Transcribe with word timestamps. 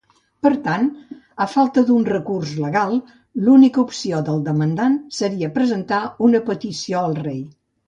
Per 0.45 0.51
tant, 0.67 0.85
a 1.43 1.45
falta 1.51 1.83
d'un 1.89 2.07
recurs 2.11 2.53
legal, 2.63 2.95
l'única 3.45 3.81
opció 3.85 4.23
del 4.31 4.43
demandant 4.49 4.97
seria 5.21 5.53
presentar 5.61 6.03
una 6.31 6.45
petició 6.51 7.07
al 7.07 7.17
rei. 7.25 7.41